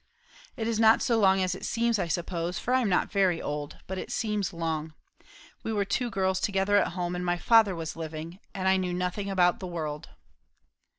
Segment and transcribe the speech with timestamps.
[0.57, 3.39] "It is not so long as it seems, I suppose, for I am not very
[3.39, 4.95] old; but it seems long.
[5.61, 8.93] We two were girls together at home, and my father was living; and I knew
[8.93, 10.09] nothing about the world."